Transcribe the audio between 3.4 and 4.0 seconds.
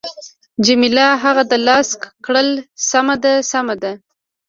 سمه ده.